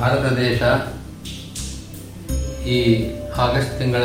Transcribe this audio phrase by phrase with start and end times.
[0.00, 0.62] ಭಾರತ ದೇಶ
[2.66, 2.78] ಈ
[3.38, 4.04] ಆಗಸ್ಟ್ ತಿಂಗಳ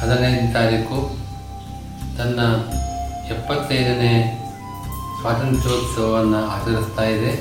[0.00, 0.96] ಹದಿನೈದನೇ ತಾರೀಕು
[2.18, 2.40] ತನ್ನ
[3.32, 4.12] ಎಪ್ಪತ್ತೈದನೇ
[5.20, 7.32] ಸ್ವಾತಂತ್ರ್ಯೋತ್ಸವವನ್ನು ಆಚರಿಸ್ತಾ ಇದೆ.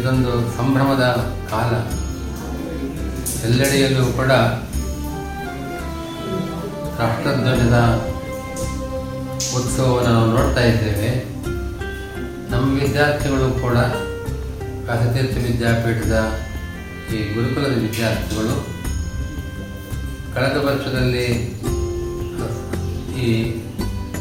[0.00, 1.04] ಇದೊಂದು ಸಂಭ್ರಮದ
[1.50, 1.72] ಕಾಲ.
[3.44, 4.32] ಎಲ್ಲೆಡೆಯಲ್ಲೂ ಕೂಡ
[7.00, 7.78] ರಾಷ್ಟ್ರಧ್ವಜದ
[9.56, 11.12] ಉತ್ಸವವನ್ನು ನಾವು ನೋಡ್ತಾ ಇದ್ದೇವೆ.
[12.50, 13.76] ನಮ್ಮ ವಿದ್ಯಾರ್ಥಿಗಳು ಕೂಡ
[14.86, 16.16] ವ್ಯಾಸತೀರ್ಥ ವಿದ್ಯಾಪೀಠದ
[17.12, 18.56] ಈ ಗುರುಕುಲದ ವಿದ್ಯಾರ್ಥಿಗಳು
[20.34, 21.26] ಕಳೆದ ವರ್ಷದಲ್ಲಿ
[23.20, 23.28] ಈ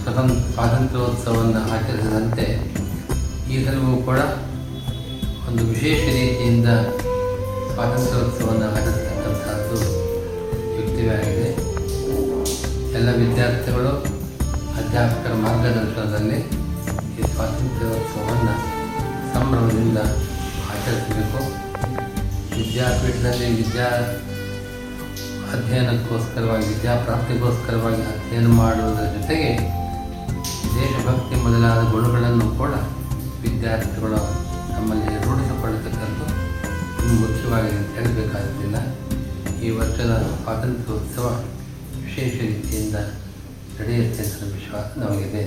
[0.01, 2.45] ಸ್ವತಂತ್ರ ಸ್ವಾತಂತ್ರ್ಯೋತ್ಸವವನ್ನು ಆಚರಿಸಿದಂತೆ
[3.51, 4.19] ಈ ಸಲವೂ ಕೂಡ
[5.47, 6.69] ಒಂದು ವಿಶೇಷ ರೀತಿಯಿಂದ
[7.71, 9.77] ಸ್ವಾತಂತ್ರ್ಯೋತ್ಸವವನ್ನು ಆಚರಿಸತಕ್ಕಂಥದ್ದು
[10.77, 11.49] ಯುಕ್ತಿಯಾಗಿದೆ.
[12.97, 13.91] ಎಲ್ಲ ವಿದ್ಯಾರ್ಥಿಗಳು
[14.81, 16.39] ಅಧ್ಯಾಪಕರ ಮಾರ್ಗದರ್ಶನದಲ್ಲಿ
[17.17, 18.55] ಈ ಸ್ವಾತಂತ್ರ್ಯೋತ್ಸವವನ್ನು
[19.33, 19.99] ಸಂಭ್ರಮದಿಂದ
[20.85, 21.39] ಆಚರಿಸಬೇಕು
[22.55, 23.87] ವಿದ್ಯಾಪೀಠದಲ್ಲಿ ವಿದ್ಯಾ
[25.53, 29.49] ಅಧ್ಯಯನಕ್ಕೋಸ್ಕರವಾಗಿ, ವಿದ್ಯಾಪ್ರಾಪ್ತಿಗೋಸ್ಕರವಾಗಿ ಅಧ್ಯಯನ ಮಾಡುವುದರ ಜೊತೆಗೆ
[30.75, 32.73] ದೇಶಭಕ್ತಿ ಮೊದಲಾದ ಗುಣಗಳನ್ನು ಕೂಡ
[33.45, 34.21] ವಿದ್ಯಾರ್ಥಿಗಳು
[34.75, 36.21] ನಮ್ಮಲ್ಲಿ ರೂಢಿಸಿಕೊಳ್ಳತಕ್ಕಂಥ
[37.21, 38.77] ಮುಖ್ಯವಾಗಿದೆ ಅಂತ ಹೇಳಬೇಕಾದ್ದರಿಂದ
[39.65, 41.27] ಈ ವರ್ಷದ ಸ್ವಾತಂತ್ರ್ಯೋತ್ಸವ
[42.03, 42.97] ವಿಶೇಷ ರೀತಿಯಿಂದ
[43.79, 45.43] ನಡೆಯುತ್ತೆ ಅಂತ ವಿಶ್ವಾಸ ನಮಗಿದೆ.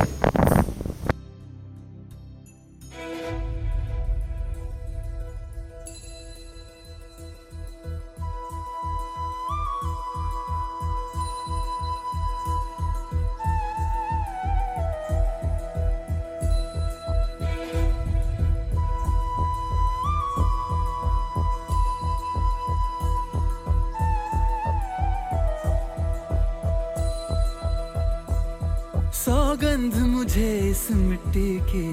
[29.29, 31.89] सौगंध मुझे इस मिट्टी की।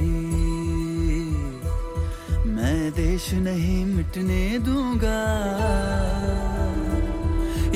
[2.49, 5.17] मैं देश नहीं मिटने दूँगा।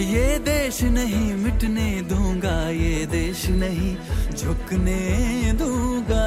[0.02, 3.92] ये देश नहीं मिटने दूँगा, ये देश नहीं
[4.32, 6.24] झुकने दूँगा।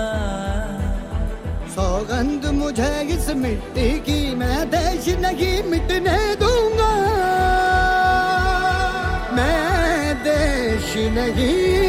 [1.75, 6.93] सौगंध मुझे इस मिट्टी की, मैं देश नहीं मिटने दूँगा।
[9.33, 11.81] मैं देश नहीं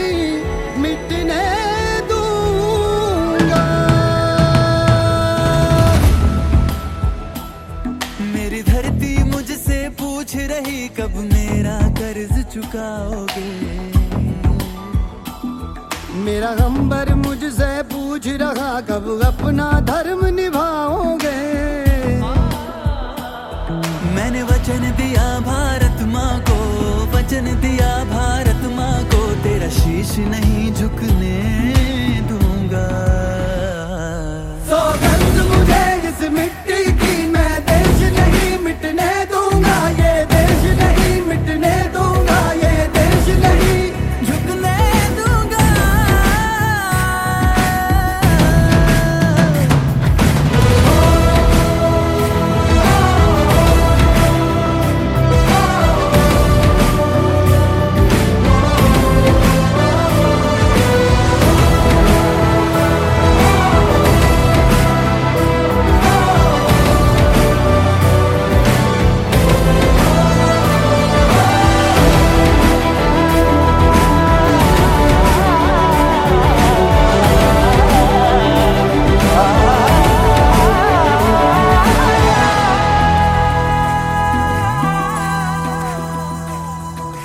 [8.34, 13.50] मेरी धरती मुझसे पूछ रही, कब मेरा कर्ज चुकाओगे?
[16.24, 21.40] मेरा गंबर मुझसे पूछ रहा, कब अपना धर्म निभाओगे?
[24.16, 26.58] मैंने वचन दिया भारत माँ को,
[27.18, 30.63] वचन दिया भारत माँ को, तेरा शीश नहीं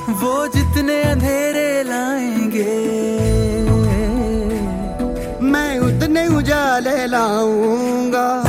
[0.08, 2.64] वो जितने अंधेरे लाएँगे
[5.44, 8.47] मैं उतने उजाले लाऊँगा।